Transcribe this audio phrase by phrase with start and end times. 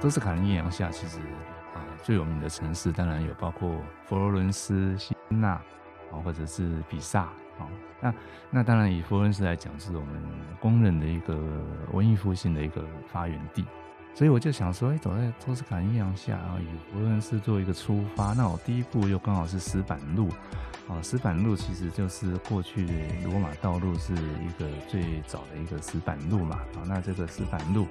[0.00, 1.18] 托斯卡尼艳阳下，其实
[1.74, 3.70] 啊最有名的城市当然有包括
[4.06, 7.20] 佛罗伦斯、西纳啊，或者是比萨
[7.58, 7.68] 啊。
[8.00, 8.14] 那
[8.50, 10.22] 那当然以佛罗伦斯来讲，是我们
[10.58, 11.38] 公认的一个
[11.92, 13.64] 文艺复兴的一个发源地。
[14.14, 20.28] 所以我就想说，哎，走在托斯卡尼艳阳下，然后以佛罗伦斯做一个出发，那我第一步又刚好是石板路，
[20.88, 22.88] 啊，石板路其实就是过去
[23.22, 27.86] 罗马道路是一个最早的一个石板路嘛，啊，那这个石板路，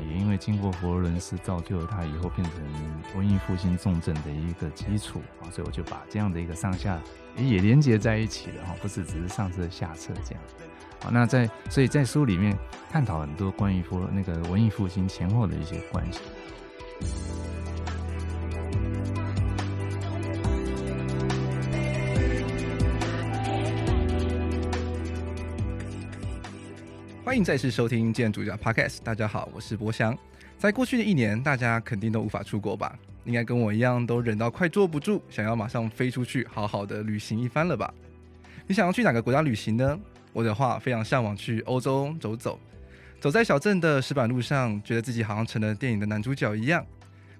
[0.00, 2.54] 也因为经过佛罗伦斯，造就了他以后变成
[3.16, 7.00] 文艺复兴重镇的一个基础，啊，所以我就把这样的一个上下
[7.36, 10.42] 也连接在一起了，哈，不是只是上册下册这样。
[11.00, 12.56] 好，那在所以在书里面
[12.90, 16.20] 探讨很多关于佛那个文艺复兴前后的一些关系。
[27.32, 28.98] 欢迎再次收听建筑家 Podcast。
[29.02, 30.14] 大家好，我是博翔。
[30.58, 32.94] 在过去的一年，大家肯定都无法出国吧？
[33.24, 37.90] 应该跟我一样，都忍到快坐不住，想要马上飞出去，好好的旅行一番了吧？
[38.66, 39.98] 你想要去哪个国家旅行呢？
[40.34, 42.60] 我的话非常向往去欧洲走走，
[43.18, 46.84] 走在小镇的石板路上，觉得自己好像成了电影的男主角一样，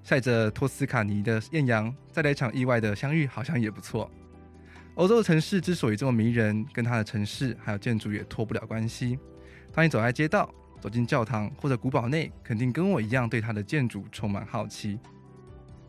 [0.02, 4.10] 晒着托斯卡尼的艳阳，再来一场意外的相遇，好像也不错。
[4.94, 9.18] 欧洲的城市之所以这么迷人，跟它的城市还有建筑也脱不了关系。
[9.74, 14.98] 当你走在街道、走进教堂或者古堡内，肯定跟我一样对它的建筑充满好奇。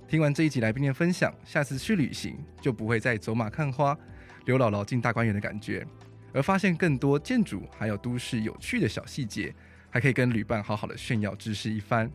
[0.08, 3.98] 听完这一集来宾的分享，下次去旅行就不会再走马看花，
[4.46, 5.86] 刘姥姥进大观园的感觉。
[6.32, 9.54] 而发现更多建筑还有都市有趣的小细节，
[9.90, 12.10] 还可以跟旅伴好好的炫耀知识一番。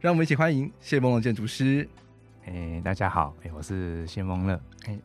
[0.00, 1.88] 让我们一起欢迎谢孟乐建筑师。
[2.46, 4.54] 哎、欸，大家好，哎、欸，我是谢梦乐。
[4.86, 5.00] 哎、欸，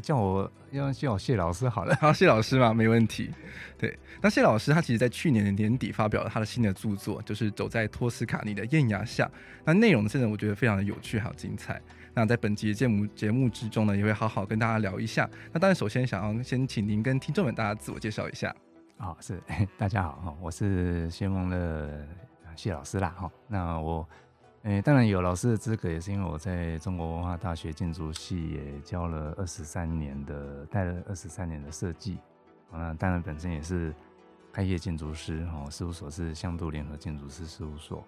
[0.00, 1.94] 叫我要叫我谢老师好了。
[2.00, 3.30] 好， 谢老师嘛，没问题。
[3.76, 9.24] 对，那谢老师他其实在去年的年底发表了他的新的著作，就是《走在托斯卡尼的艳阳下》。
[9.64, 11.80] 那内容真的我觉得非常的有趣，还有精彩。
[12.14, 15.28] 那在本集的节目节目之中呢，也会好好跟大家聊一下。
[15.52, 18.54] 那当然，首先想要先请您跟听众们大家自我介绍一下。
[18.98, 19.42] 好，是
[19.78, 21.90] 大家好哈，我是谢孟乐
[22.54, 23.30] 谢老师啦哈。
[23.48, 24.06] 那我
[24.62, 32.18] 诶，当然有老师的资格，也是因为我在中国文化大学建筑系也教了二十三年的，带了二十三年的设计。
[32.70, 33.92] 那当然本身也是
[34.52, 38.04] 开业建筑师哈，事务所是向度联合建筑师事务所。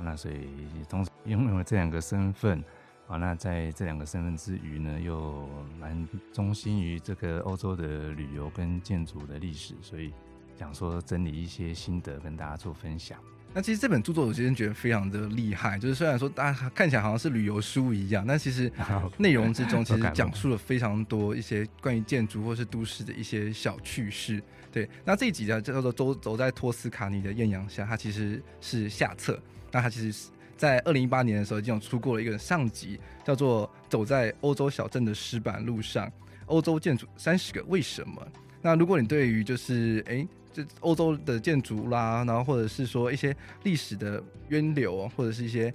[0.00, 0.48] 那所以
[0.88, 2.62] 同时拥有了这两个身份。
[3.08, 5.46] 啊，那在这两个身份之余呢，又
[5.78, 10.14] 蛮忠心于这个欧洲的旅游跟建筑的历史，所以
[10.56, 13.18] 想说整理一些心得跟大家做分享。
[13.54, 18.70] 那其实这本著作我其实觉得非常的厉害，就是虽然说大家看起来好像是旅游书一样，但其实
[19.18, 24.42] 内容之中其实讲述了非常多一些关于建筑或是都市的一些小趣事。
[24.72, 29.38] 对，那这一集呢叫做走走在托斯卡尼的艳阳下，它其实是下册，
[29.70, 30.28] 那它其实是。
[30.54, 36.08] 在二零一八年的时候，已经有出过了一个上集，叫做《走在欧洲小镇的石板路上：
[36.46, 38.24] 欧洲建筑三十个为什么》。
[38.62, 45.74] 那如果你对于就是哎，这欧洲的建筑啦，然后或者是说一些历史的渊流，或者是一些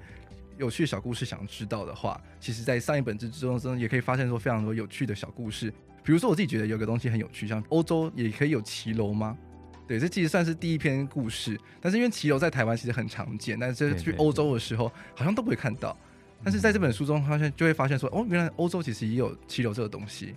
[0.58, 5.72] 有趣的小故事想知道的话，其实，在上一本之中中也可以发现说非常多有趣的小故事。
[6.04, 9.38] 比如说，我自己觉得有个东西很有趣，像欧洲也可以有骑楼吗？
[9.86, 15.98] 对，这其实算是第一篇故事，但是因为骑楼在台湾其实很常见，但是去欧洲的时候好像都不会看到。
[16.44, 20.36] 但是在这本书中，发现就会发现说，哦，原来欧洲其实也有骑楼这个东西。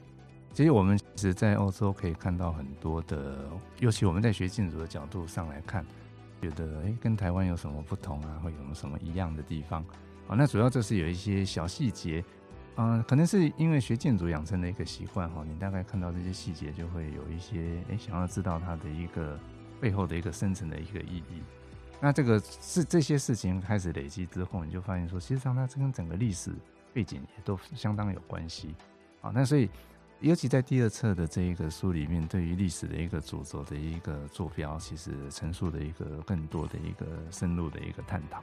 [0.53, 5.85] 其实我们其实，在欧洲可以看到很多的，尤其我们在学建筑的角度上来看，
[6.41, 9.83] 觉得哎，跟台湾有什么不同啊，或有什么一样的地方？
[10.29, 12.25] 啊，那主要就是有一些小细节。
[12.77, 19.39] 嗯，可能是因为学建筑养成的一个习惯哈，你大概看到这些细节，就会有一些哎，想要知道它的一个
[19.81, 21.43] 背后的一个深层的一个意义。
[22.01, 26.53] 那这个是这些事情开始累积之后，你就发现说，其实上它跟整个历史
[26.95, 28.75] 背景也都相当有关系
[29.21, 29.31] 啊。
[29.35, 29.69] 那所以，
[30.21, 38.43] 尤其在第二册的这一个书里面，对于历史的一个主轴的一个坐标，其实陈述的一个更多的一个深入的一个探讨，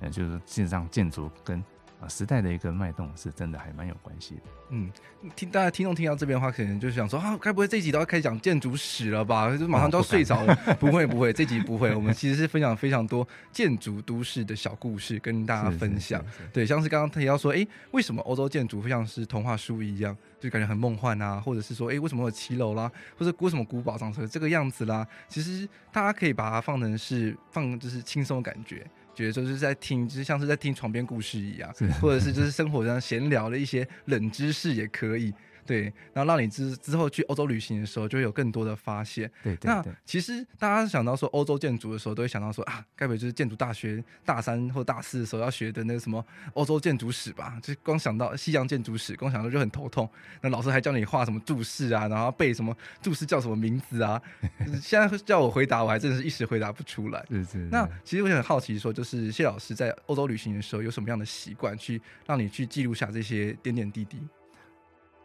[0.00, 1.62] 嗯，就是事实上建筑跟。
[2.00, 4.42] 啊，时代的一个脉动是真的还蛮有关系的。
[4.70, 4.88] 嗯，
[5.34, 9.56] 听大家听众听到这边的话，可能就想说啊，该不会这一集都要开始讲建筑史了吧？
[9.56, 10.54] 就马上就要睡着了。
[10.66, 11.92] 哦、不，不会不会，这集不会。
[11.94, 16.24] 我们其实是分享非常多建筑都市的小故事跟大家分享。
[16.52, 21.40] 对，像是刚刚提到说，哎，为什么欧洲建筑会像是童话书一样，就感觉很梦幻啊？
[21.40, 22.88] 或者是说，哎，为什么有骑楼啦？
[23.18, 25.04] 或者为什么古堡长成这个样子啦？
[25.28, 28.86] 其实大家可以把它放成是放，就是轻松的感觉。
[29.18, 35.34] 觉得就是在听，就是像是在听床边故事一样，或者是就是生活上闲聊的一些冷知识也可以。
[35.68, 35.82] 对，
[36.14, 39.30] 然后让你之之后去欧洲旅行的时候，就会有更多的发现。
[39.44, 46.24] 对，对，对，那其实大家想到说欧洲建筑的时候，都会想到说啊，该不会就是建筑大学大三或大四的时候要学的那个什么
[46.54, 47.58] 欧洲建筑史吧？
[47.62, 50.08] 就是光想到西洋建筑史，光想到就很头痛。
[50.40, 54.20] 那老师还叫你画什么注释啊，然后背什么注释叫什么名字啊？
[54.80, 57.22] 现在叫我回答，我还真的是一时回答不出来。
[57.28, 57.58] 是是。
[57.70, 64.18] 那其实我也很好奇，说就是谢老师在欧洲旅行的时候有什么样的习惯，去让你去记录下这些点点滴滴？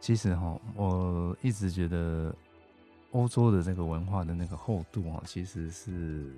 [0.04, 2.30] 其实哈，我一直觉得
[3.12, 6.30] 欧洲的这个文化的那个厚度啊，其实是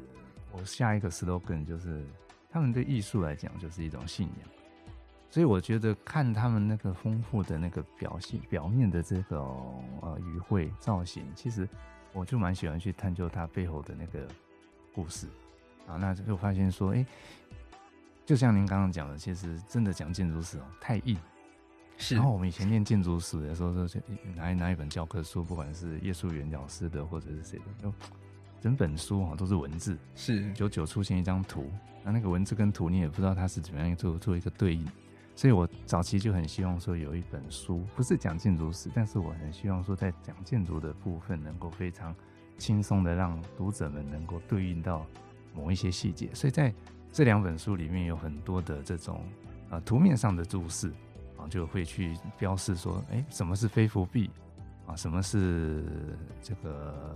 [0.52, 2.06] 我下一个 slogan 就是，
[2.48, 4.48] 他们对艺术来讲就是一种信仰。
[5.28, 11.68] 所以我觉得看他们那个丰富的那个表现，表面的这个呃语汇造型，其实
[12.12, 14.28] 我就蛮喜欢去探究它背后的那个
[14.94, 15.26] 故事
[15.88, 15.96] 啊。
[15.96, 17.04] 那就发现说，哎、
[18.24, 21.18] 就像您刚刚讲的，其实真的讲建筑史哦，太硬。
[21.98, 24.00] 是，然后我们以前念建筑史的时候，就
[24.34, 27.94] 拿一拿一本教科书，不管是叶树元老师的或者是谁的，就
[28.60, 30.52] 整本书啊都是文字，是。
[30.52, 31.70] 久久出现一张图，
[32.04, 34.86] 那那个文字跟图你也不知道它是怎么样做做一个对应，
[35.34, 42.14] 所以我早期就很希望说有一本书，不是讲建筑史，但是我很希望说在讲建筑的部分能够非常
[42.58, 45.06] 轻松的让读者们能够对应到
[45.54, 46.74] 某一些细节，所以在
[47.10, 49.24] 这两本书里面有很多的这种
[49.70, 50.92] 呃图面上的注释。
[51.48, 54.30] 就会去标示说，哎，什么是飞伏壁
[54.86, 54.94] 啊？
[54.96, 55.84] 什么是
[56.42, 57.14] 这个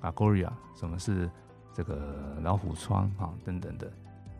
[0.00, 1.30] a g o r i a 什么是
[1.72, 3.32] 这个老虎窗啊？
[3.44, 3.92] 等等的。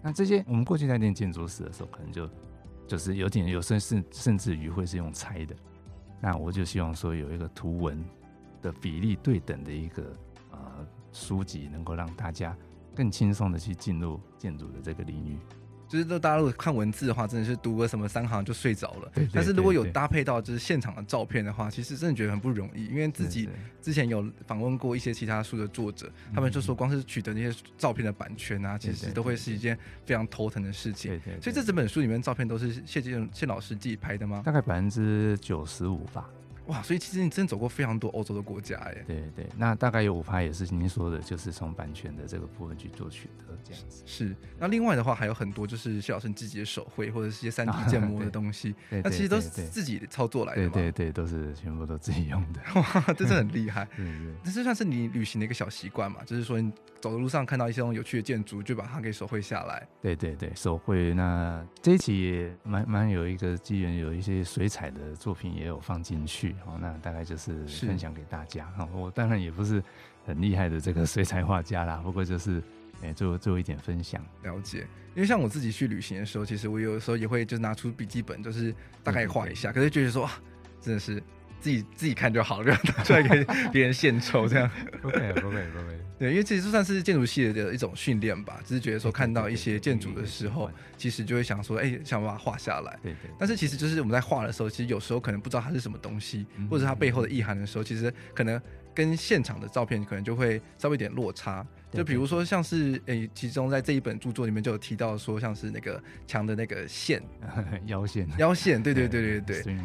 [0.03, 2.29] 那这些我们过去在念建筑史的时候，可能就
[2.87, 5.57] 就是有点有甚甚甚至于会是用猜的。
[6.21, 8.03] 那我就希望说有一个图文
[8.61, 10.13] 的比例对等的一个
[10.51, 12.57] 呃书籍，能够让大家
[12.95, 15.39] 更轻松的去进入建筑的这个领域。
[15.89, 19.11] 就是，大家如果看文字的话，真的是读个什么三行就睡着了。
[19.15, 22.87] 对对对对，但是如果有搭配到就是现场的照片的话，其实真的觉得很不容易。
[22.87, 23.49] 因为自己
[23.83, 31.11] 之前有访问过一些其他书的作者，他们就说，光是取得那些照片的版权啊，其实都会是一件非常头疼的事情。
[31.13, 34.43] 对对，对，所以这整本书里面照片都是谢建谢老师自己拍的吗？
[34.45, 36.29] 大概百分之九十五吧。
[36.67, 39.05] 哇，所以其实你真的走过非常多欧洲的国家耶。
[39.07, 44.03] 对对，那大概有五趴也是您说的，就是从版权的这个部分去做取得这样子。
[44.07, 50.69] 是，那另外的话还有很多就是谢老师自己的手绘或者是一些三 D 建模的东西，那其实都是自己操作来的。
[50.71, 52.61] 对对对，都是全部都自己用的。
[52.75, 53.85] 哇，这是很厉害。
[53.97, 59.87] 对对，这是算是你旅行的一个小习惯嘛，就是说你走的路上看到一些有趣的建筑，就把它给手绘下来。
[60.01, 61.13] 对对对，手绘。
[61.13, 66.54] 那这一期也蛮蛮有一个机缘，有一些水彩的作品也有放进去。
[66.67, 68.89] 哦，那大概就是分享给大家哈。
[68.93, 69.83] 我当然也不是
[70.27, 72.63] 很厉害的这个水彩画家啦，不过就是
[73.03, 74.25] 哎，做做一点分享。
[74.43, 79.73] 了解，因为像我自己去旅行的时候，其实我有的时候也会就拿出笔记本，就是大概画一下。
[79.73, 80.29] 可是觉得说，
[80.81, 81.23] 真的是
[81.61, 84.71] 自己自己看就好了，不要拿出来给别人献丑这样。
[85.03, 86.04] 不会不会不会。
[86.19, 92.97] 对，因为这就算是建筑系的一种训练吧，只是觉得说看到一些建筑的时候，其实就会想说，哎，想把它画下来。
[93.03, 93.31] 对对。
[93.39, 98.61] 但是其实就是我们在画的时候，其实有时候可能不知道它是什么东西，或者它背后的意涵的时候，其实可能
[98.95, 101.67] 跟现场的照片可能就会稍微有点落差。
[101.93, 107.23] 就比如说像是诶，其中在这一本著作里面就有提到说，像是那个墙的那个线，
[107.87, 109.77] 腰线，腰线，对对对对对，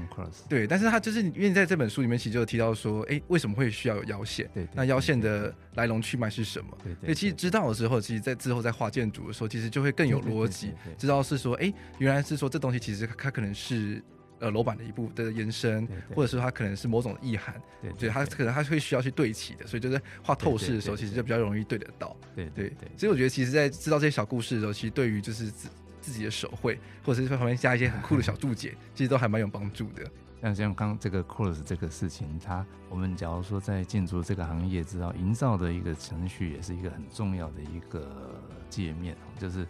[0.49, 0.65] 对。
[0.65, 4.49] 但是它就是因为在这本书里面其实就有提到说，哎，为什么会需要有腰线？
[4.55, 6.75] 对，那腰线的来龙去脉是什么？
[6.83, 7.13] 对对。
[7.13, 14.03] 其实知道了之后，其实在之后在画建筑的时候，其实就会更有逻辑，知道是说，哎，原来是说这东西其实它可能是。
[14.39, 22.15] 呃，楼板的一部的延伸，对对，或者是它可能是某种意涵，对，对，对，它可能它会需要去对齐的，所以就是画透视的时候，其实就比较容易对得到。
[22.35, 25.69] 对对对，所以我觉得，其实，在知道这些小故事的时候，其实对于就是自
[25.99, 30.09] 自己的手绘，或者是在旁边加一些很酷的小注解，其实都还蛮有帮助的。
[30.41, 39.67] 像像刚这个 CORUS 这个事情，它我们假如说在建筑这个行业，知道营造的一个程序，也是一个很重要的一个界面，就是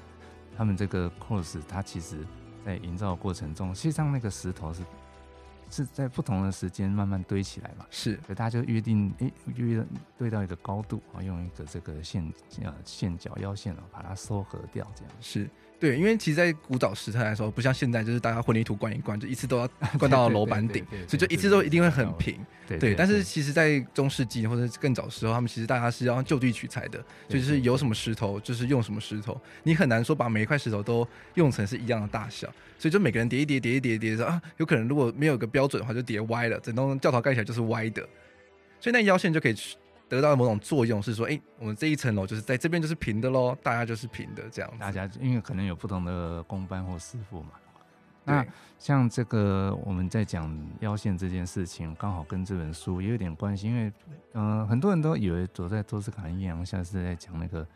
[0.55, 2.17] 他们这个 CORUS 它其实。
[2.65, 4.83] 在营造的过程中，实际上那个石头是
[5.69, 7.85] 是在不同的时间慢慢堆起来嘛？
[7.89, 9.85] 是，所以大家就约定，哎、欸，约
[10.17, 15.49] 堆到一个高度啊，用一个这个线呃线脚腰线啊，把它收合掉，这样是。
[15.79, 19.67] 对，因为其实，在古早时代来说，不像现在，就是大家混凝土灌一灌，就一次都要
[19.97, 22.37] 灌到楼板顶，所以就一次都一定会很平。
[22.79, 38.01] 对，但是其实，在中世纪或者更早时候，他们其实大家是要就地取材的，所以就是有什么石头就是用什么石头，你很难说把每一块石头都用成是一样的大小，所以就每个人叠一叠叠一叠叠着啊，有可能如果没有一个标准的话，就叠歪了，整栋教堂盖起来就是歪的，
[38.81, 39.55] 所以那腰线就可以。
[40.09, 44.71] 得到某种作用是说，哎、欸，我们这一层楼就是在这边就是平的喽，大家就是平的这样。
[44.79, 47.51] 大家因为可能有不同的工班或师傅嘛，
[48.23, 48.45] 那
[48.79, 53.93] 像这个我们在讲腰线这件事情，刚好跟这本书也有点关系，因为
[54.33, 57.67] 嗯、呃，很多人都以为走在托斯卡尼艳阳下是在讲那个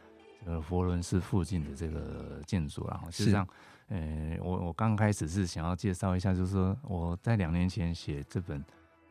[0.44, 3.48] 这个佛罗伦斯附近的这个建筑，然后实际上，
[3.90, 8.60] 呃，我我刚开始是想要介绍一下，就是说我在两年前写这本《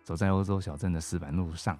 [0.02, 1.76] 走在欧洲小镇的石板路上》，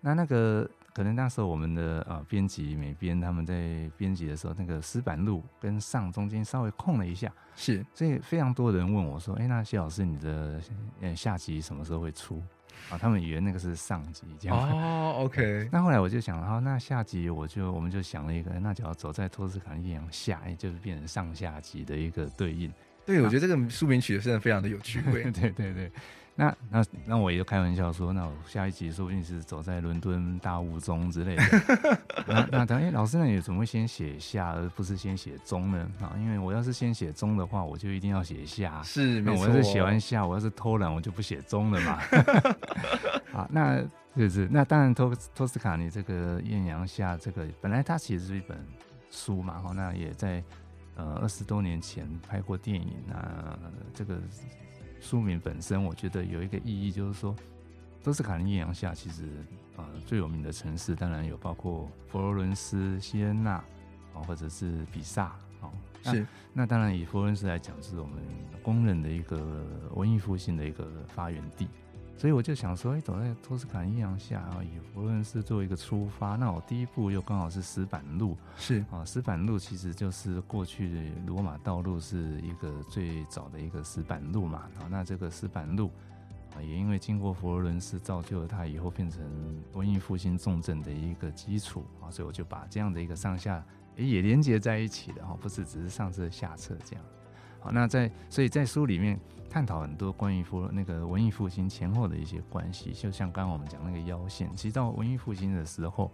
[0.00, 0.68] 那那个。
[0.94, 10.60] 可能那时候我们的呃编辑美编他们在编辑的时候，那个石板路跟上中间稍微空了一下，是，所以非常多人问我说：“哎、欸，那谢老师，你的
[11.00, 12.42] 呃下集什么时候会出？”
[12.88, 14.56] 啊，他们以为那个是上集这样。
[14.56, 15.68] 哦， OK。
[15.70, 22.72] 那后来我就想，好，那下集我就我们就想了一个，那只要走在托斯卡尼艳阳下，哎，就是变成上下集的一个对应。
[23.04, 25.30] 对，我觉得这个书名取得真的非常的有趣 味。
[25.30, 25.92] 对对对。
[26.40, 31.42] 那那那我也就开玩笑说，那我下一集说不定是走在伦敦大雾中之类的。
[32.26, 35.86] 那那等哎，老师，那你怎么会先写下而不是先写中呢？
[36.00, 38.82] 啊，因为我要是先写中的话，我就一定要写下。
[38.82, 41.98] 是，那我要是写完下，我要是偷懒，我就不写中了嘛。
[43.32, 43.78] 好，那
[44.16, 48.58] 就是那当然托托斯卡尼这个艳阳下这个本来它其实是一本
[49.10, 50.42] 书嘛，哈，那也在
[50.96, 53.58] 呃二十多年前拍过电影啊，
[53.92, 54.18] 这个。
[55.00, 57.34] 书名本身，我觉得有一个意义，就是说，
[58.02, 59.24] 都是卡尼艳阳下，其实
[59.76, 63.52] 呃最有名的城市，当然有包括佛罗伦斯、锡恩纳
[64.14, 65.24] 啊，或者是比萨
[65.60, 65.72] 啊。
[66.04, 66.26] 是。
[66.52, 68.16] 那当然以佛罗伦斯来讲，是我们
[68.62, 69.64] 公认的一个
[69.94, 71.68] 文艺复兴的一个发源地。
[72.20, 85.90] 所以我就想说，哎，走在托斯卡尼艳阳下啊，以佛罗伦斯作为一个出发，那我第一步又刚好是石板路，是啊，石板路其实就是过去的罗马道路是一个最早的一个石板路嘛，啊，那这个石板路
[86.54, 89.22] 啊，也因为经过佛罗伦斯，造就了它以后变成
[89.72, 93.64] 文艺复兴重镇的一个基础啊，所以我就把这样的一个上下
[93.96, 97.04] 也连接在一起的哈，不是只是上车下车这样。
[97.60, 106.10] 好，那在所以在书里面探讨很多关于佛那个文艺复兴前后的一些关系，就像刚刚我们讲那个腰线，其实到文艺复兴的时候，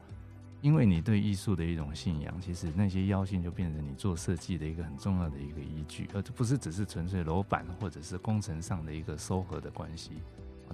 [0.60, 10.12] 因为你对艺术的一种信仰，其实那些腰线就变成你做设计的一个很重要的一个依据，而这不是只是纯粹楼板或者是工程上的一个收合的关系，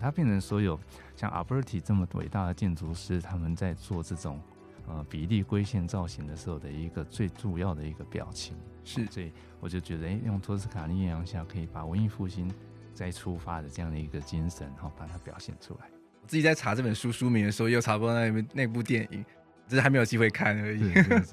[0.00, 0.79] 它变成所有
[1.17, 4.41] 像阿伯提这么伟大的建筑师，他们在做这种
[4.86, 8.56] 呃比例规线造型的时候的一个最主要的一个表情。
[8.84, 12.52] 是，所以我就觉得，哎，用托斯卡尼艳阳下可以把文艺复兴
[12.92, 15.86] 再出发的这样的一个精神，然后把它表现出来。
[16.20, 19.24] 我自己在查这本书书名的时候，又查不到那部那部电影，
[19.68, 20.80] 只是还没有机会看而已。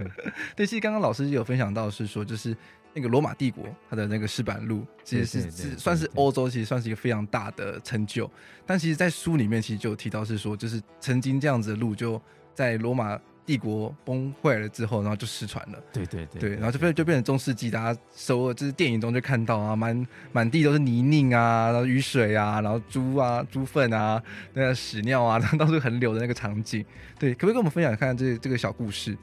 [0.56, 2.56] 对，其实刚刚老师有分享到是说，就是
[2.94, 8.30] 那个罗马帝国它的那个石板路，其实是是算是欧洲，其实算是一个非常大的成就。
[8.64, 12.22] 但其实，在书里面其实就有提到是说，就是曾经这样子的路就
[12.54, 13.20] 在罗马。
[13.50, 15.80] 帝国崩坏了之后，然后就失传了。
[15.92, 24.22] 对对对，对，然后就变就变成中世纪，大家收就是电影中就看到啊，满满地都是泥泞啊，然后雨水啊，然后猪啊猪粪啊，
[24.54, 26.86] 那个屎尿啊，然后到处横流的那个场景。
[27.18, 29.14] 对，可不可以跟我们分享看看这这个小故事？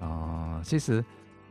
[0.00, 1.04] 啊、呃，其实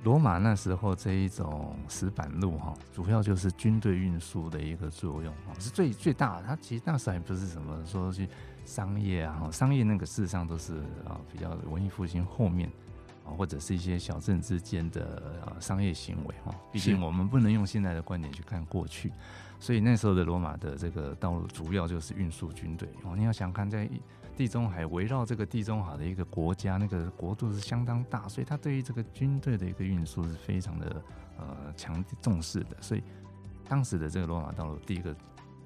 [0.04, 6.44] 罗马那时候这一种石板路哈，主要就是军队运输的一个作用哈，是最最大的。
[6.46, 8.28] 它其实那时候还不是什么说去。
[8.68, 12.70] 商业啊，商业那个事实上都是啊比较文艺复兴后面
[13.26, 16.54] 啊，或者是一些小镇之间的啊商业行为哈。
[16.70, 19.10] 毕竟我们不能用现在的观点去看过去，
[19.58, 23.16] 所以那时候的罗马的这个道路主要就是运输军队哦。
[23.16, 23.90] 你要想看在
[24.36, 31.02] 地中海围绕这个地中海的一个国家，那个国度是相当大，所以他对于这个军队的一个运输是非常的
[31.38, 32.76] 呃强重视的。
[32.82, 33.02] 所以
[33.70, 35.16] 当时的这个罗马道路第一个。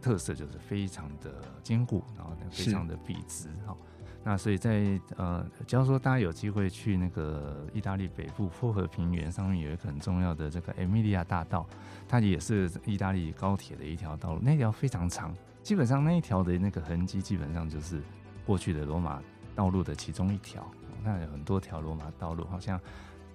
[0.01, 1.31] 特色就是非常的
[1.61, 3.75] 坚固，然后非常的笔直哈。
[4.23, 11.65] 那所以在呃，假如说大家有机会去那个意大利北部波河平原上面有一个很重要的这个艾米利亚大道，
[12.07, 17.99] 它也是意大利高铁的一条道路，那条非常长，基本上那一条的那个痕迹基本上就是
[18.45, 19.19] 过去的罗马
[19.55, 20.63] 道路的其中一条。
[21.03, 22.79] 那有很多条罗马道路，好像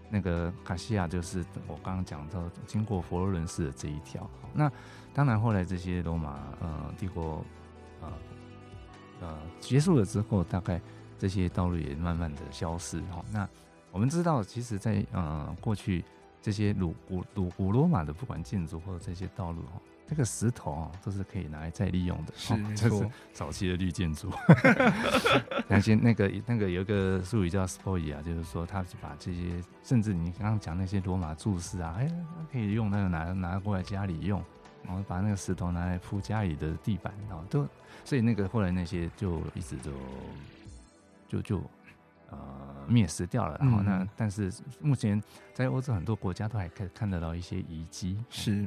[0.08, 4.28] 那个卡西亚就是我刚刚讲到经过佛罗伦斯的这一条。
[4.54, 4.70] 那
[5.12, 7.44] 当然，后来这些罗马呃帝国
[8.00, 8.12] 呃
[9.20, 10.80] 呃结束了之后，大概
[11.18, 13.24] 这些道路也慢慢的消失哈。
[13.32, 13.48] 那
[13.90, 16.04] 我们知道，其实在，呃过去
[16.42, 24.30] 这些古古古古罗马的不管建筑或者这些道路哈，这个石头啊都是可以拿来再利用的，是这是早期的绿建筑。
[25.68, 32.10] 那些那个那个有一个术语叫 spolia，就是说他是把这些，甚至你刚刚讲那些罗马柱式啊，哎，
[32.52, 34.42] 可以用那个拿拿过来家里用。
[34.88, 37.66] 然后把那个石头拿来铺家里的地板，然后都，
[38.04, 39.90] 所以那个后来那些就一直就
[41.28, 41.70] 就就
[42.30, 42.38] 呃
[42.86, 43.58] 灭失掉了。
[43.58, 44.48] 然后那、嗯、但是
[44.80, 45.20] 目前
[45.52, 48.16] 在欧洲很多国家都还可以看得到一些遗迹。
[48.30, 48.64] 是，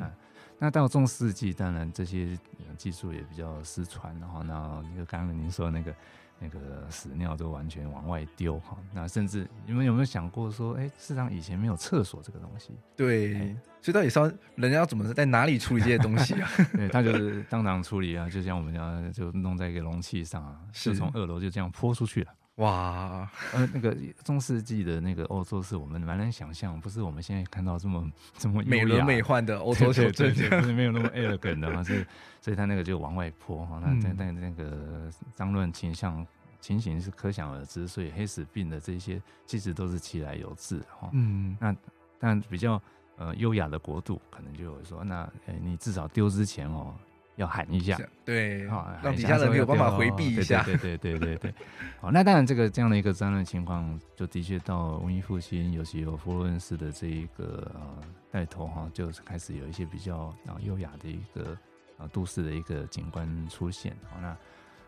[0.59, 2.37] 那到中世纪，当然这些
[2.77, 5.93] 技术也比较失传，然后那那个刚刚您说那个。
[6.41, 16.49] 那个屎尿都完全往外丢哈，那甚至你们有没有想过说，哎、欸，事实上以前没有厕所这个东西，对，欸、所以到底说人家要怎么在哪里处理这些东西啊？
[16.71, 22.31] 对，他就是当场处理啊，就像我们讲，就弄在一个容器上啊，是从二楼就这样泼出去了。
[22.59, 32.05] 哇， 呃，那个中世纪的那个欧洲是我们蛮难想象，不是我们现在看到这么这么美轮美奂的欧洲小镇，不是没有那么 elegant 的，是，
[32.41, 36.25] 所以他那个就往外泼哈，那在在那个脏乱倾向
[36.59, 41.09] 情形是可想而知，所以黑死病的这些其实都是其来有自哈。
[41.13, 41.75] 嗯，那
[42.19, 42.81] 但比较
[43.15, 46.93] 呃优雅的国度，可能就有说，那哎，你至少丢之前哦。
[47.39, 51.53] 要喊一下， 对，好让底下人没有办法回避一下，对对对对对对。
[52.01, 61.58] 好，那当然，这个这样的一个战乱情况，就的确到文艺复兴，尤其有佛罗伦斯的这一个呃带头哈，就开始有一些比较啊优雅的一个
[61.98, 63.96] 啊都市的一个景观出现。
[64.10, 64.36] 好，那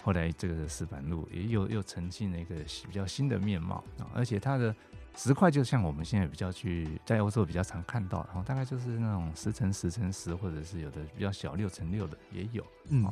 [0.04, 2.56] 后来这个石板路也又又呈现了一个
[2.88, 4.76] 比较新的面貌啊，而且它的。
[5.16, 13.04] 石块就像我们现在比较去在欧洲比较常看到，然后大概就是那种十乘十乘十，或者是有的比较小六乘六的也有，嗯，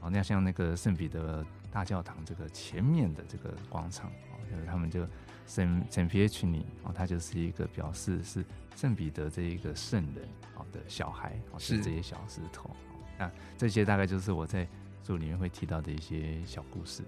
[0.00, 4.10] 好，那像那个圣彼得大教堂这个前面的这个广场，
[4.50, 5.06] 就是他们就
[5.46, 8.44] 圣圣皮耶区尼，哦，它就是一个表示是
[8.76, 12.68] 圣彼得这一个圣人好的小孩，是这些小石头，
[13.16, 14.66] 那这些大概就是我在
[15.06, 17.02] 书里面会提到的一些小故事。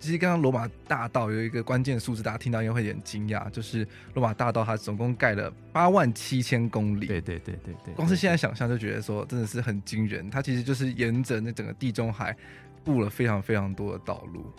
[0.00, 7.06] 其实刚刚罗马大道有一个关键数字，大家听到应该会很惊讶，就是罗马大道它总共盖了八万七千公里。
[7.06, 10.30] 对对对对对，光是现在想象就觉得说真的是很惊人。
[10.30, 12.34] 它其实就是沿着那整个地中海
[12.82, 14.50] 布了非常非常多的道路。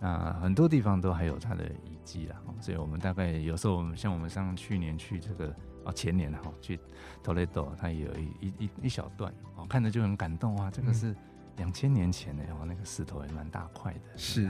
[0.00, 2.36] 啊，很多地方都还有它的遗迹啦。
[2.60, 5.54] 所以我们大概有时候我们像我们上去年去这个
[5.84, 6.78] 哦前年哈去
[7.24, 11.16] Toledo，它也有一一一一小段哦，看着就很感动啊，这个是。
[11.60, 14.48] 嗯两千年前呢，哦，那个石头也蛮大块的，是，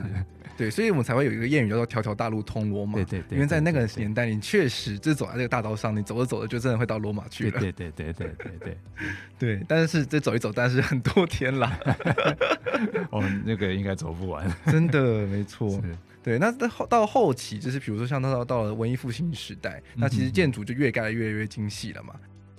[0.56, 2.94] 对，所以我们才会有一个谚语叫做“条条大路通罗马”。
[3.02, 7.58] 对对对，因为在那个年代，你确实就走在这个大道上，你走着走着就真的会到罗马去了。
[7.58, 8.78] 对对对对对对
[9.38, 11.78] 对，但是这走一走，但是很多天了，
[13.10, 14.48] 我们那个应该走不完。
[14.66, 15.82] 真的没错，
[16.22, 16.38] 对。
[16.38, 22.14] 那到到后期，就是比如说像到到了文艺复兴时代，那其实建筑就越盖的越来越精细了嘛。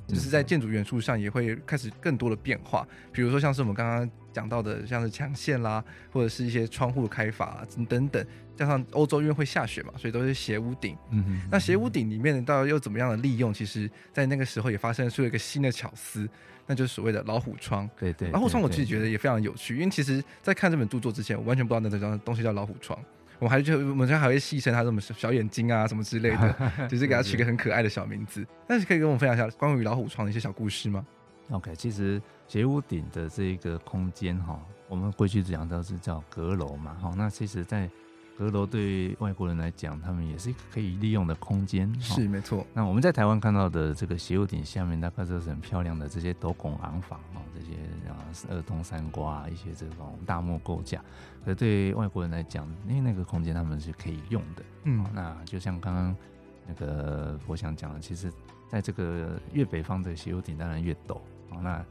[0.07, 10.95] 就是在建筑元素上也会开始更多的变化，比如说像是我们刚刚讲到的，像是墙线啦，或者是一些窗户的开法啊，等等，加上欧洲因为会下雪嘛，所以都是斜屋顶。
[11.09, 13.53] 嗯哼，那斜屋顶里面到底又怎么样的利用？
[13.53, 16.27] 其实，在那个时候也发生出了一个新的巧思，
[16.65, 17.89] 那就是所谓的老虎窗。
[17.99, 22.97] 对对，老虎窗我自己觉得也非常有趣，因为其实在看这本著作之前，我完全不知道那这东西叫老虎窗。
[23.39, 28.45] 我们还就我们家还会戏称它什么小眼睛啊什么之类的， 只是给它取个很可爱的小名字。
[28.67, 31.03] 但是可以跟我们分享一下关于老虎窗的一些小故事吗
[31.51, 34.59] ？OK，其实斜屋顶的这一个空间哈，
[34.89, 37.89] 我们过去讲到是叫阁楼嘛，哈，那其实在。
[38.37, 41.93] 阁楼对外国人来讲，他们也是可以利用的空间。
[42.01, 42.65] 是没错。
[42.73, 47.75] 那我们在台湾看到的这个斜屋顶下面，大概就是很漂亮的这些斗拱廊房啊，这些
[48.09, 48.17] 啊
[48.49, 51.03] 二通三瓜一些这种大木构架。
[51.45, 54.63] 可是对外国人来讲，因为那个空间他们是可以用的。
[54.85, 55.05] 嗯。
[55.13, 56.15] 那就像刚刚
[56.65, 58.31] 那个我想讲的，其实
[58.67, 61.19] 在这个越北方的斜屋顶当然越陡
[61.51, 61.61] 啊。
[61.61, 61.85] 那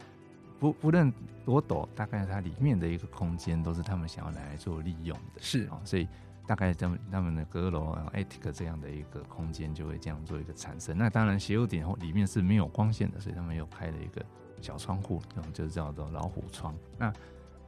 [0.59, 1.13] 不不论
[1.45, 5.41] 多陡，大概它里面的一个空间都是他们想要来做利用的。
[5.41, 6.09] 是啊，所以。
[6.47, 10.99] 大概他们他们的阁楼啊，attic 这样的一个空间就会这样做一个产生。
[10.99, 14.21] 那当然斜屋顶里面是没有光线的，所以他们又开了一个
[14.61, 16.75] 小窗户，这种就叫做老虎窗。
[16.99, 17.13] 那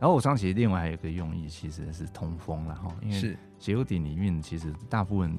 [0.00, 5.38] 老虎窗其实另外还有一个用意，其实是通风，了哈因为斜屋顶里面其实大部分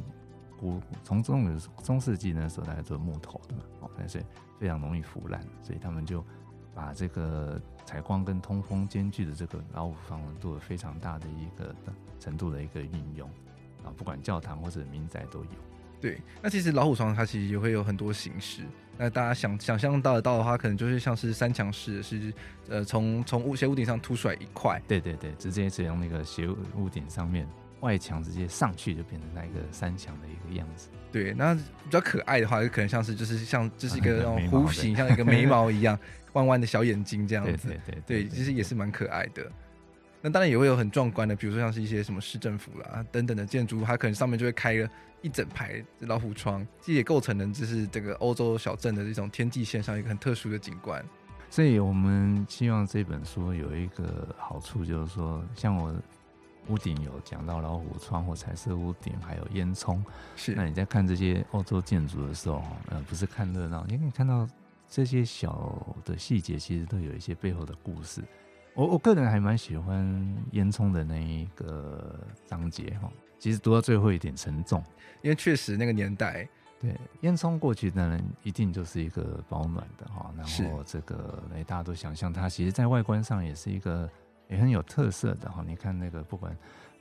[0.58, 4.24] 古从中中世纪那时候大家做木头的嘛，哦，所以
[4.58, 6.24] 非常容易腐烂，所以他们就
[6.73, 11.75] 把这个采光跟通风兼具的这个老虎窗做了非常大的一个
[12.19, 13.29] 程度的一个运用
[13.83, 15.49] 啊，不管教堂或者民宅都有。
[16.01, 18.63] 对，那其实老虎床它其实也会有很多形式。
[18.97, 22.33] 那大家想想象到得到的话，可能就是像是三墙式，是
[22.67, 24.81] 呃从从屋斜屋顶上凸出来一块。
[24.88, 27.47] 对对对，直接从那个斜屋顶上面
[27.84, 30.88] 外墙直接上去，就变成那个三墙的一个样子。
[31.12, 36.00] 对，那比较可爱的话，就可能像是就是像就是一个 那种弧形，像一个眉毛一样
[36.32, 37.67] 弯弯的小眼睛这样子。
[37.67, 39.46] 对，对，对，其实也是蛮可爱的。
[40.22, 44.89] 那当然也会有很壮观的，比如说像是一些什么市政府啦等等的建筑，它可能上面就会开了
[45.22, 51.04] 一整排老虎窗，这也构成了就是这个欧洲小镇的这种天际线上一个很特殊的景观。
[51.50, 55.93] 所以我们希望这本书有一个好处，就是说，像我
[56.67, 59.99] 屋顶有讲到老虎窗或彩色屋顶，还有烟囱。
[60.36, 60.54] 是。
[60.56, 64.47] 那你在看这些欧洲建筑的时候，呃，不是看热闹，你可以看到。
[64.89, 68.21] 这些小的细节其实都有一些背后的故事。
[68.76, 74.84] 我我个人还蛮喜欢烟囱的那一个章节哈，其实读到最后有点沉重，
[75.23, 76.47] 因为确实那个年代，
[76.80, 84.08] 对烟囱过去当然一定就是一个保暖的哈，然后这个哎大家都想象它其实在外观上也是一个
[84.49, 86.56] 也很有特色的哈，你看那个不管。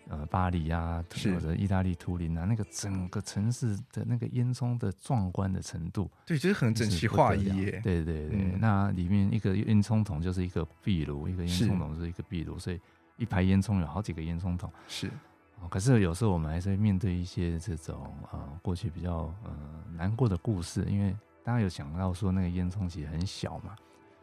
[0.09, 1.03] 呃，巴黎啊，
[1.33, 7.81] 或者意大利图林啊，那个整个城市的那个烟囱的壮观的程度，对，就是很整齐划一耶。
[7.85, 12.81] 对对对，嗯、那里面一个烟囱筒就是一个壁炉，一个烟囱筒是一个壁炉，所以
[13.17, 14.71] 一排烟囱有好几个烟囱筒。
[14.89, 15.09] 是，
[15.71, 19.57] 可是有时候我们还是会面对一些这种呃过去比较呃
[19.95, 23.77] 难过的故事，因为大家有想到说那个烟囱其实很小嘛，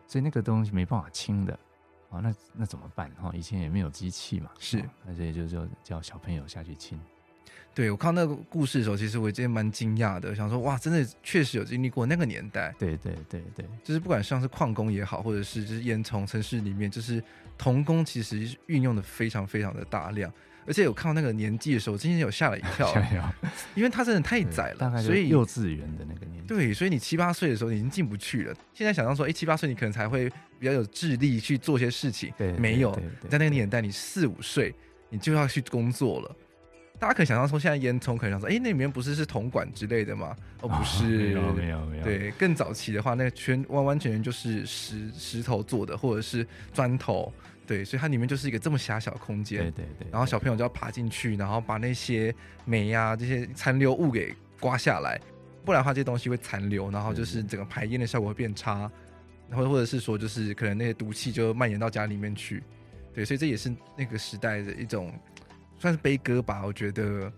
[0.05, 1.57] 所以那个东西没办法清的。
[2.09, 3.09] 啊，那那怎么办？
[3.11, 6.99] 哈，以前也没有机器嘛，是，那所以就就叫小朋友下去亲。
[7.75, 12.73] 对，我看到那个故事的时候，其实我真的蛮惊讶的，想说哇，真的确实有经历过那个年代。
[12.77, 17.23] 对对对对，就是不管像是矿工也好，或者是就是烟囱城市里面，就是
[17.57, 20.33] 童工其实运用的非常非常的大量。
[20.65, 22.93] 而且有看到那个年纪的时候，今天有吓了 一跳，
[23.75, 28.55] 因为他真的太窄了，所以幼稚园的那个年纪，对，所以你七八岁的时候你已经进不去了。
[28.73, 32.91] 现在想象说，哎，七八岁你可能才会比较有智力去做些事情，对，没有，
[33.29, 34.73] 在那个年代，你四五岁
[35.09, 36.35] 你就要去工作了。
[36.99, 40.35] 大家可以想象说，现在烟囱可能想说，哎，那里面不是是铜管之类的吗？
[40.61, 42.03] 哦，不是，没有没有没有。
[42.03, 47.33] 对，更早期的话，那个全完完全全就是石石头做的，或者是砖头。
[47.69, 49.61] 对，所以它里面就是一个这么狭小的空间。
[49.61, 50.07] 对对对。
[50.09, 52.33] 然后小朋友就要爬进去，然后把那些
[52.65, 55.21] 煤呀、啊、这些残留物给刮下来，
[55.63, 58.89] 不然的话这些东西会残留，然后就是整个排烟的效果会变差，
[59.47, 62.63] 然后或者是说就是可能那些毒气就蔓延到家里面去。
[63.13, 65.13] 对，所以这也是那个时代的一种
[65.77, 66.65] 算是悲歌吧。
[66.65, 67.31] 我觉得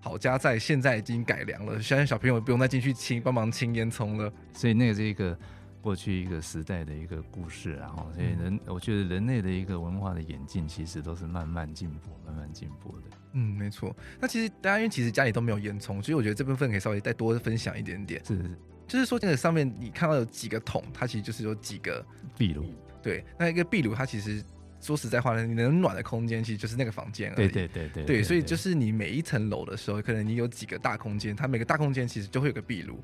[0.00, 4.30] 好家在现在已经改良了，现在小朋友不用再进去清帮忙清烟囱了。
[4.52, 5.34] 所以那个是一个。
[5.80, 13.16] 过去一个时代的一个故事，然后所以人，我觉得人类的一个文化的演进，其实都是慢慢进步、慢慢进步的。
[13.32, 13.94] 嗯，没错。
[14.20, 18.24] 那其实大家因为其实家里都没有烟囱，所以我觉得这部分可以稍微再多分享一点点。
[18.24, 22.04] 是是是，就是说这个上面你看到有几个桶，它其实就是有几个
[22.36, 22.64] 壁炉。
[23.02, 24.42] 对，那一个壁炉它其实
[24.80, 27.48] 说实在话呢，你能暖的空间其实就是那个房间而已。
[27.48, 28.16] 对对对对，对。
[28.18, 32.98] 对，所以就是你每一层楼的时候，可能你有几个大空间，它每个大空间其实就会有个壁炉。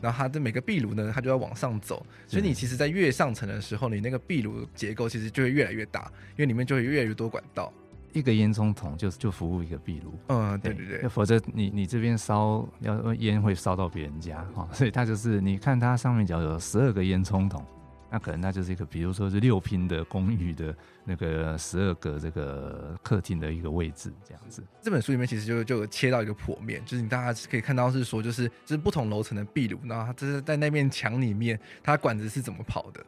[0.00, 7.70] 然后它的每个壁炉呢，它就要往上走，所以你其实，在越上层的时候，你那个壁炉结构其实就会越来越大，因为里面就会越来越多管道。
[8.14, 17.62] 一个烟囱筒就就服务一个壁炉，嗯，对对对，否则你你这边烧要烟会烧到别人家哈，所以它就是你看它上面只要有十二个烟囱筒。
[18.10, 24.62] 那可能那就是一个，比如说是六拼的公寓的那个十二个这个客厅的一个位置，这样子。
[24.82, 33.00] 这本书里面其实就就有切到一个剖面，就是你大家可以看到是说，就是就是不同楼层的壁炉，然后它就是在那面墙里面，它管子是怎么跑的。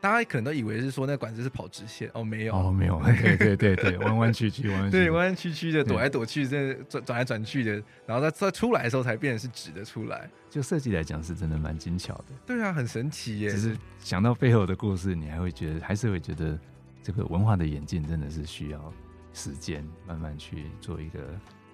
[0.00, 7.72] 大家可能都以为是说那管子是跑直线哦，没有哦，没有， 对对对对，弯弯曲曲，弯弯对弯弯曲曲的，躲来躲去，这转转来转去的，
[8.06, 10.28] 然后它它出来的时候才变成是直的出来。
[10.48, 12.24] 就设计来讲是真的蛮精巧的。
[12.46, 13.50] 对啊，很神奇耶。
[13.50, 16.58] 只是想到背后的故事，你还会觉得，还是会觉得
[17.02, 18.92] 这个文化的演进真的是需要
[19.34, 21.20] 时间慢慢去做一个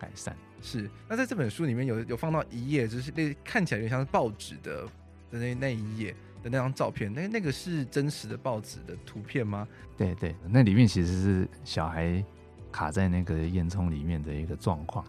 [0.01, 0.37] 改善。
[0.61, 0.91] 是。
[1.09, 4.85] 那在这本书里面有有放到一页，就是那看起来有点像是报纸的
[5.31, 6.15] 的那那一页。
[6.49, 9.67] 那张照片，那那个是真实的报纸的图片吗？
[9.97, 12.23] 对对，那里面其实是小孩
[12.71, 15.05] 卡在那个烟囱里面的一个状况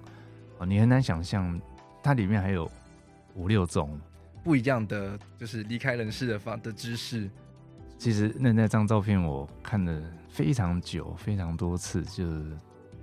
[0.58, 1.60] 哦，你很难想象，
[2.02, 2.72] 它里面还有
[3.36, 4.00] 五六种
[4.44, 7.30] 不一样的，就是离开人世的方的知识。
[7.98, 12.26] 其实那那张照片我看了非常久，非常多次，就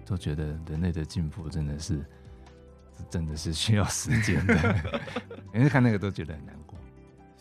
[0.07, 2.05] 都觉得人类的进步真的是
[3.11, 5.01] 真的是需要时间的，
[5.53, 6.64] 每次看那个都觉得很难过。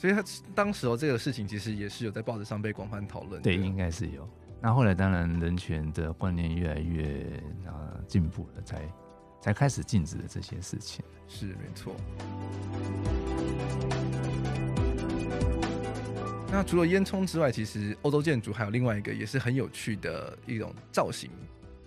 [0.04, 0.22] 所以他
[0.54, 3.42] 当时候这个事情其实也是有在报纸上被广泛讨论。
[3.42, 4.28] 对，应该是有。
[4.60, 8.82] 那后来当然人权的观念越来越啊进步了，才
[9.40, 11.06] 才开始禁止了这些事情。
[11.30, 11.96] 是没错。
[16.52, 21.32] 那除了烟囱之外，其实欧洲建筑还有另外一个也是很有趣的一种造型。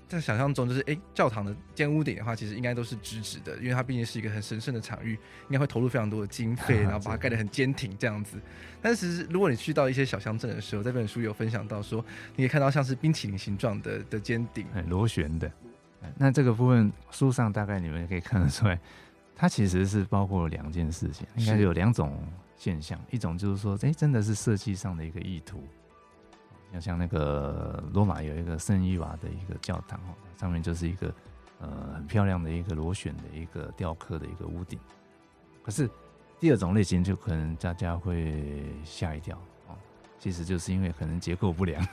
[0.09, 5.13] 在想象中，就是哎，教堂的尖屋顶的话，其实应该都是直直的，因为它毕竟是一个很神圣的场域，
[5.49, 8.41] 应该会投入非常多的经费，然后把它盖得很坚挺这样子。
[8.81, 12.05] 但是如果你去到一些小乡镇的时候，这本书有分享到说，
[12.37, 15.51] 你可以看到像是冰淇淋形状的的尖顶，很螺旋的。
[16.17, 18.79] 那这个部分书上大概你们可以看得出来，
[19.35, 22.17] 它其实是包括两件事情，应该有两种
[22.57, 25.65] 现象，一种就是说，哎，真的是设计上的一个意图。
[26.73, 31.15] 要像那个罗马有一个圣伊瓦的一个教堂哦，上面就是一个
[31.61, 34.79] 呃很漂亮的一个螺旋的一个雕刻的一个屋顶。
[35.63, 35.89] 可是
[36.39, 39.39] 第二种类型就可能大家会吓一跳，
[40.19, 41.87] 其实就是因为可能结构不良。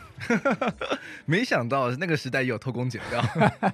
[1.25, 3.23] 没想到那个时代也有偷工减料。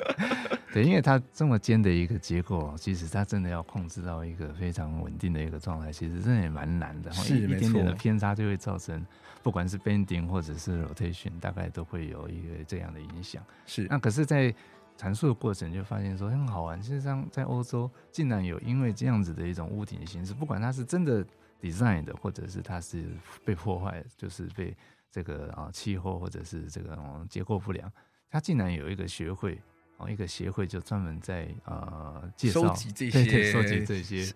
[0.72, 7.12] 对，因为它这么尖的一个结构，其实它真的要控制到一个非常稳定的一个状态，其实真的也蛮难的。
[7.12, 9.04] 是，一点点的偏差就会造成，
[9.42, 13.44] 不管是 bending 或者是 rotation，大概都会有一个这样的影响。
[13.66, 13.88] 是。
[13.90, 14.54] 那可是，在
[14.96, 21.26] 阐述的过程就发现说很好玩，事实上在欧洲竟然有因为这样子的一种屋顶形式，不管它是真的
[21.62, 23.06] design 的，或者是它是
[23.46, 24.76] 被破坏，就是被
[25.12, 26.98] 这个啊气候或者是这个
[27.30, 27.92] 结构不良，
[28.30, 29.60] 它竟然有一个学会
[29.98, 34.34] 哦，一个协会就专门在呃介绍收集这些，收集这些。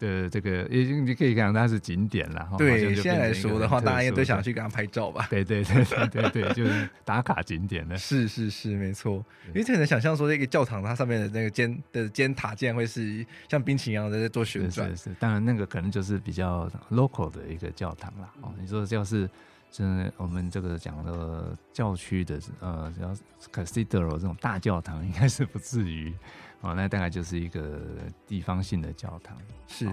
[0.00, 5.28] 的这个也你可以讲它是景点了，对，现在来说的话，大家也都想去给他拍照吧？
[5.30, 7.96] 对对对对对对，就是打卡景点呢。
[7.96, 9.24] 是是是，没错。
[9.48, 14.88] 因为很难想象说，这个教堂它上面的那个尖的尖塔，竟然会是像冰淇淋一样的在做旋转。
[14.96, 18.30] 是是，当然那个可能就是比较 local 的一个教堂了。
[18.40, 19.28] 哦，你说要是
[19.70, 23.14] 就是我们这个讲的教区的呃，叫
[23.52, 26.12] cathedral 这种大教堂，应该是不至于。
[26.60, 27.80] 哦，那大概就是一个
[28.26, 29.36] 地方性的教堂。
[29.66, 29.86] 是，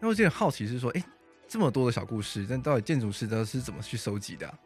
[0.00, 1.06] 那我有点好奇是说，哎、欸，
[1.46, 4.58] 这么多的小故事，但到底建筑师都是怎么去收集的、啊？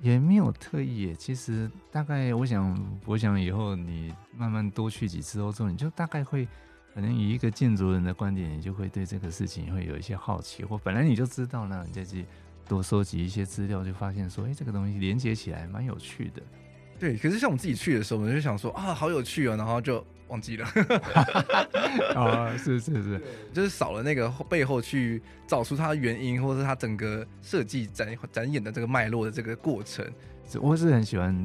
[0.00, 1.14] 也没有特意耶。
[1.14, 6.46] 其实大概，我想，我想以后你慢慢多去几次欧洲，你就大概会，
[6.94, 12.24] 可能以一个建筑人的观点，你就会对这个事情会有一些好奇，或本来你就知道呢，你再去
[12.66, 16.40] 多收集一些资料，就发现说，哎、欸，这个东西连接起来蛮有趣的。
[16.98, 20.06] 对，可是像我们自己去的时候，我们就想说啊，好有趣哦，然后就。
[20.30, 20.64] 忘记了
[22.14, 23.20] 啊， 是是是，
[23.52, 30.06] 就是少了那个背后去找出它的原因，或者是它整个设计展展演的这个脉络的这个过程。
[30.60, 31.36] 我是很喜欢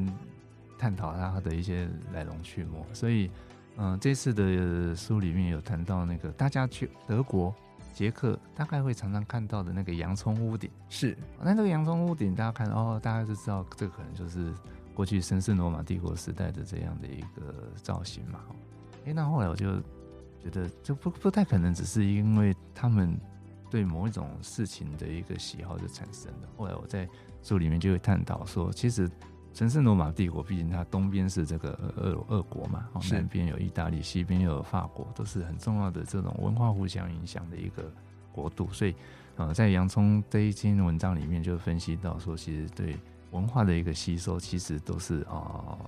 [0.77, 3.29] 探讨它的一些来龙去脉，所以
[3.77, 7.53] 嗯、呃，这次的书里面有谈到那个大家去德国、
[7.93, 10.69] 捷克，大概会常常看到的那个洋葱屋顶。
[10.89, 14.53] 是，那这个洋葱屋顶，大家看哦，大家就知道这个可能就是
[14.93, 18.39] 过去神圣罗马帝国时代的这样的一个造型嘛。
[19.05, 19.79] 哎，那后来我就
[20.39, 23.15] 觉得，就不不太可能只是因为他们
[23.69, 26.47] 对某一种事情的一个喜好就产生的。
[26.57, 27.07] 后来我在
[27.43, 29.09] 书里面就会探讨说，其实
[29.53, 37.91] 神圣罗马帝国，毕竟它东边是这个俄俄国嘛，南边有意大利，西边又有法国，都是很重要的这种文化互相影响的一个
[38.31, 38.67] 国度。
[38.71, 38.95] 所以，
[39.35, 42.97] 呃，在洋葱这一篇文章里面就分析到说，其实对
[43.31, 45.29] 文化的一个吸收，其实都是啊。
[45.29, 45.79] 呃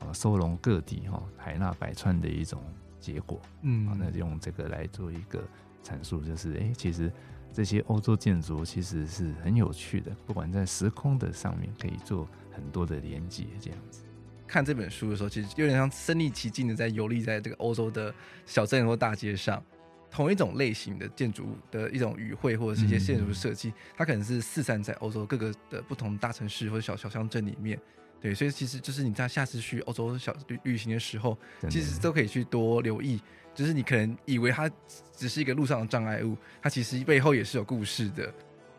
[0.00, 2.62] 啊，收容各地哈海纳百川的一种
[2.98, 5.42] 结果，嗯，那用这个来做一个
[5.84, 7.12] 阐述，就是哎、欸，其实
[7.52, 14.02] 这些欧洲建筑其实是很有趣的，不管在时空的上面可以做很多的连接，这样子。
[14.46, 18.12] 看这本书的时候，其实有点像身临其境的在游历在这个欧洲的
[18.46, 19.62] 小镇或大街上，
[20.10, 27.80] 同一种类型的建筑的一种语汇或者是一些建筑设计，嗯、它可能是四散在欧洲各个的不同大城市或者小小乡镇里面。
[28.20, 31.36] 对，所以其实就是你在下次去欧洲小旅旅行的时候，
[31.68, 33.20] 其实都可以去多留意。
[33.52, 34.70] 就是你可能以为它
[35.16, 38.32] 只是一个路上的障碍物，它其实背后也是有故事的。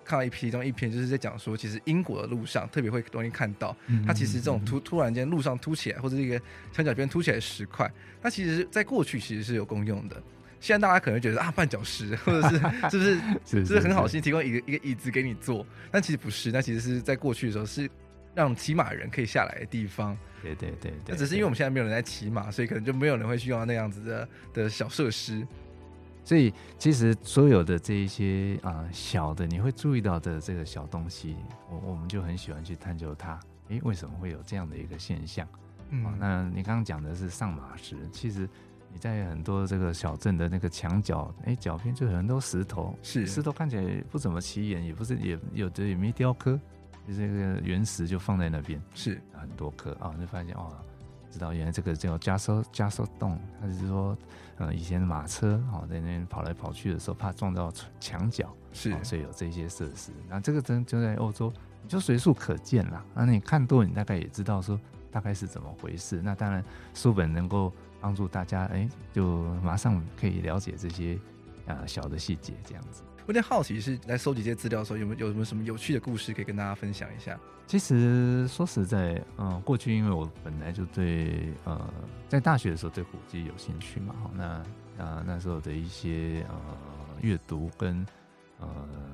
[0.04, 3.76] 看到一篇中一篇，就是在讲说，其实英国的路上特别会容易看到，
[4.06, 7.90] 它其实这种突突然间路上凸起来，或者一个墙角边凸起来的石块，
[8.22, 10.22] 它其实在过去其实是有功用的。
[10.60, 12.56] 现在大家可能觉得啊，绊脚石，或者是
[12.90, 15.66] 是不是是不是很好心提供一个一个椅子给你坐？
[15.92, 17.90] 但其实不是，那其实是在过去的时候是。
[18.34, 25.46] 让骑马人可以下来的地方，对对对，那只是因为我们现在没有人在骑马，所以可能就没有人会需要那样子的的小设施。
[26.24, 31.36] 所以其实所有的这一些啊、呃、小的，你会注意到的这个小东西，
[31.70, 33.40] 我我们就很喜欢去探究它。
[33.70, 35.48] 诶，为什么会有这样的一个现象？
[35.90, 38.48] 嗯，哦、那你刚刚讲的是上马石，其实
[38.94, 46.60] 你在很多这个小镇的那个墙角，哎，脚边就有很多石头，是石头看起来不怎么起眼，也不是也有的也没雕刻。
[47.08, 50.72] 就这个原石就放在那边，是很多颗啊，就发现哦，
[51.32, 54.18] 知道原来这个叫加收加收洞，它是说，
[54.58, 60.12] 呃，以前的马车哦在那边跑来跑去的时候，怕撞到墙角，是，所以有这些设施。
[60.30, 63.04] 那这个真就在欧洲，你就随处可见啦。
[63.16, 66.22] 那你看多，你大概也知道说大概是怎么回事。
[66.22, 71.18] 那当然书本能够帮助大家，哎，就马上可以了解这些
[71.66, 73.04] 啊小的细节，这样子。
[73.22, 77.40] 我有点好奇，是来收集这些资料的时候，有没有有没有什么有趣的故事可以跟大家分享一下？
[77.68, 81.94] 其实说实在，嗯，过去因为我本来就对呃，
[82.28, 84.46] 在大学的时候对古迹有兴趣嘛，那
[85.04, 86.56] 啊那时候的一些呃
[87.22, 88.06] 阅读跟
[88.60, 88.68] 呃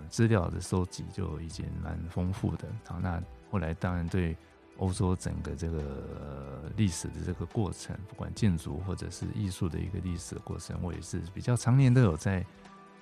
[0.10, 2.68] 资料的收集就已经蛮丰富的。
[2.88, 4.36] 好，那后来当然对
[4.78, 12.44] 欧洲整个这个历史的这个过程，不管建筑或者是艺术的一个历史的过程，我也是比较常年都有在。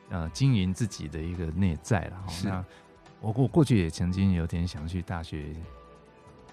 [0.09, 2.23] 呃，经营自己的一个内在了。
[2.43, 2.65] 那
[3.21, 5.55] 我过过去也曾经有点想去大学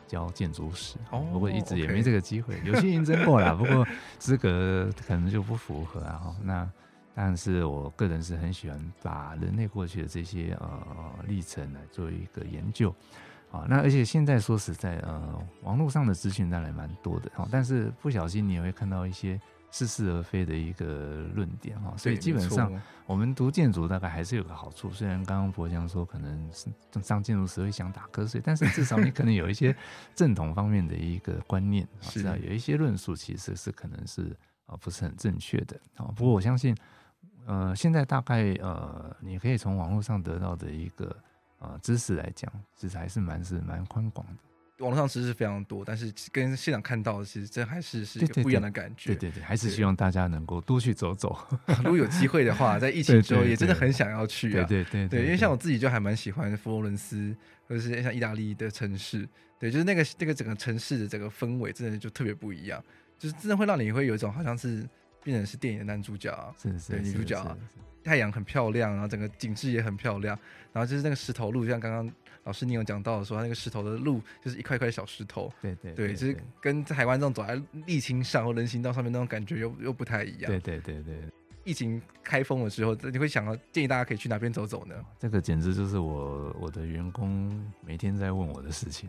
[0.07, 3.87] 教建筑史，哦，不过一直也没这个机会，有去应征过了，不过
[4.19, 6.35] 资格可能就不符合啊。
[6.43, 6.71] 那
[7.15, 12.95] 但是我个人是很喜欢把人类过去的这些呃历程来做一个研究。
[13.51, 19.39] 啊，那而且现在说实在，呃，网络上的资讯当然蛮多的，哈，但是不小心你也会看到一些
[19.73, 22.73] 似是而非的一个论点，哈，所以基本上
[23.07, 26.69] 我们读建筑大概还是有个好处，虽然刚刚柏翔说可能是
[27.03, 29.75] 上建筑时会想打瞌睡，但是至少你可能有一些
[30.15, 36.77] 正统方面的一个观念，是啊，有一些论述其实是可能是啊不是很正确的，啊，不过我相信，
[37.47, 41.17] 呃，现在大概呃，你可以从网络上得到的一个。
[41.63, 44.35] 啊，知识来讲，其实还是蛮是蛮宽广的。
[44.83, 49.15] 网络上知识非常多，但是跟现场看到的，其实这还是是一个不一样的感觉。
[49.15, 51.39] 对对对，还是希望大家能够多去走走。
[51.83, 54.65] 如果有机会的话，在疫情之后，也真的很想要去啊。
[54.65, 57.35] 对对对对，因为像我自己就还蛮喜欢佛罗伦斯，
[57.69, 59.27] 或者是像意大利的城市。
[59.59, 62.83] 对，就是那个那个整个城市的整个氛围，真的就特别不一样，
[63.19, 64.85] 就是真的会让你会有一种好像是
[65.23, 67.57] 变成是电影的男主角啊，是是女主角啊。
[68.05, 70.37] 太阳很漂亮，然后整个景致也很漂亮，
[70.73, 72.13] 然后就是那个石头路，像刚刚
[72.45, 80.51] 老师你有讲到的说，他那个石头的路就是一块块小石头，对对对，就是跟台湾这种走在沥青上或人行道上面那种感觉又又不太一样。
[80.51, 81.15] 对对对对，
[81.65, 84.95] 疫情开封的时候，你会想要建议大家可以去哪边走走呢？
[85.19, 87.51] 这个简直就是我我的员工
[87.87, 89.09] 每天在问我的事情，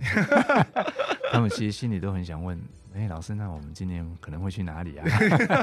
[1.32, 2.60] 他们其实心里都很想问。
[2.96, 5.06] 哎、欸，老师，那我们今年可能会去哪里啊？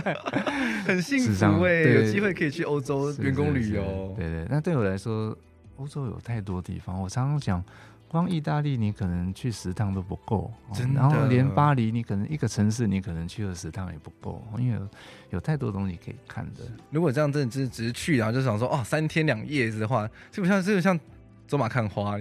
[0.85, 4.13] 很幸福哎，有机会可以去欧洲员工旅游。
[4.17, 5.39] 對，对对，那对我来说，
[5.81, 7.01] 欧洲有太多地方。
[7.01, 7.65] 我常常讲，
[8.07, 10.53] 光意大利你可能去十趟都不够。
[10.95, 14.89] 然后连巴黎，你可能一个城市你可能去了十趟也不够，因为有，
[15.31, 16.61] 有太多东西可以看的。
[16.91, 20.99] 如果这样真的只是只是去，然后就想说哦，三天两夜的话，这不像这个像
[21.47, 22.19] 走马看花。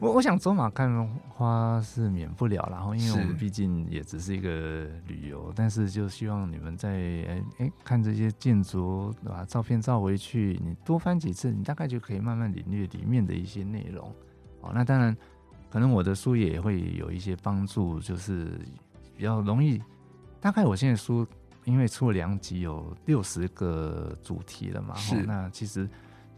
[0.00, 14.10] 我我想走马看花是免不了，然后因为我们毕竟也只是一个旅游，但是就希望你们在哎哎看这些建筑，把照片照回去，你多翻几次，你大概就可以慢慢领略里面的一些内容。
[14.62, 15.14] 哦，那当然，
[15.68, 18.58] 可能我的书也会有一些帮助，就是
[19.14, 19.82] 比较容易。
[20.40, 21.26] 大概我现在书
[21.64, 25.22] 因为出了两集，有六十个主题了嘛，是。
[25.24, 25.86] 那其实。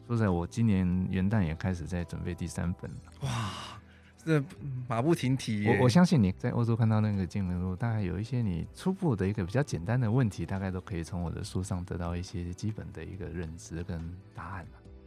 [0.07, 2.97] 说实在，我今年元旦也开始在准备第三本了。
[3.21, 3.81] 哇，
[4.25, 4.43] 这
[4.89, 5.67] 马不停蹄。
[5.67, 13.99] 我我相信你在欧洲看到那个见闻录，大概有一些你初步的一个比较简单的问题，大概都可以从我的书上得到一些基本的一个认知跟
[14.35, 14.67] 答案。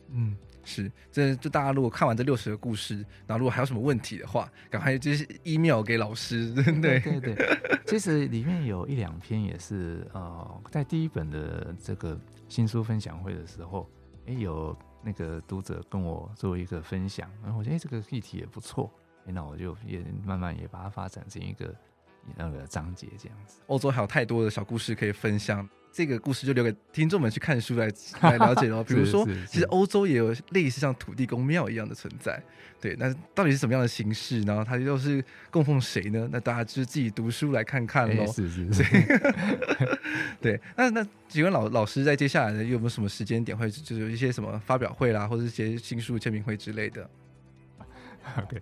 [0.09, 2.95] 嗯，是，这就大家如果看完这六十个故事，
[3.27, 6.53] 然后如果还有什么问题的话，赶快就是 email 给老师。
[6.53, 7.35] 对对对，
[7.85, 13.89] 其实里面有一两篇也是呃，在第一本的这个新书分享会的时候。
[14.27, 18.91] 哎，有那个读者跟我做一个分享，然后我觉得这个议题也不错，
[19.25, 21.75] 哎那我就也慢慢也把它发展成一个
[22.35, 23.59] 那个章节这样子。
[23.67, 25.67] 欧洲还有太多的小故事可以分享。
[25.95, 28.83] 这个故事就留给听众们去看书来 来了解喽。
[28.83, 32.37] 比如说，其实欧洲也有类似像土地公庙一样的存在，
[32.81, 32.93] 对。
[32.99, 34.41] 那到底是什么样的形式？
[34.41, 36.27] 然后它又是供奉谁呢？
[36.29, 38.29] 那大家就是自己读书来看看喽。
[38.29, 38.83] 是是是。
[40.41, 40.59] 对。
[40.75, 47.09] 那那请问老老师在接下来呢，有没有什么时间点会就是有一些什么发表会啦，或者一些新书签名会之类的？
[48.37, 48.61] OK，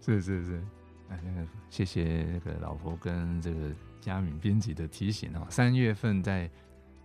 [0.00, 0.62] 是是是。
[1.08, 3.56] 那那个谢谢那个老婆跟这个
[4.00, 6.48] 嘉敏编辑的提醒啊，三月份在。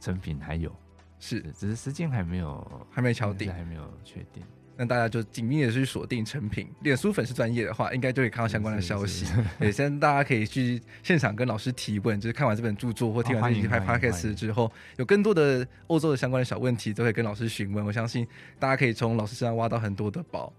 [0.04, 0.70] 成品还有，
[1.18, 4.44] 是，只是时间还没有，还没敲定，还没有确定。
[4.76, 6.68] 那大家就紧密的去锁定成品。
[6.82, 9.26] 脸书粉丝专业的话，应该就可以看到相关的消息。
[9.60, 17.86] 对，现在大家可以去现场跟老师提问，就是看完这本著作或听完这期拍 podcast 之后，有更多的欧洲的相关的小问题，都可以跟老师询问。
[17.86, 18.28] 我相信
[18.60, 20.52] 大家可以从老师身上挖到很多的宝。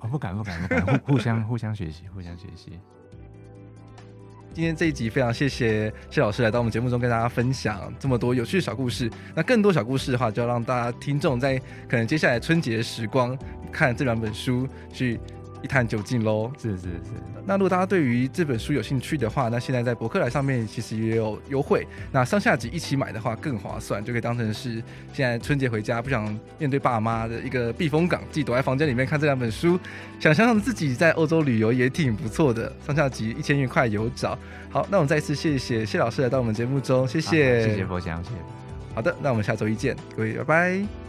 [0.00, 2.78] 哦，不敢不敢不敢，互 互相互相学习，互相学习。
[4.54, 9.10] 今天这一集非常谢谢谢老师来到我们节目中跟大家分享这么多有趣的小故事。
[9.34, 13.36] 那更多小故事的话，就要让大家听众在可能接下来春节时光
[13.72, 15.18] 看这两本书去。
[15.62, 16.50] 一探究竟喽！
[16.60, 17.00] 是是是。
[17.46, 21.86] 那如果大家对于这本书有兴趣的话，那现在在博客来上面其实也有优惠。
[22.10, 24.82] 那上下集一起买的话更划算，就可以当成是
[25.12, 29.78] 现在春节回家不想面对爸妈的一个避风港，自己躲在房间里面看这两本书，
[30.20, 32.72] 想想自己在欧洲旅游也挺不错的。
[32.86, 34.38] 上下集一千元块有找。
[34.70, 38.36] 好，那我们再一次谢谢谢老师来到我们节目中，谢谢，谢谢柏翔，谢谢。
[38.94, 41.01] 好的，那我们下周一见，各位，拜拜。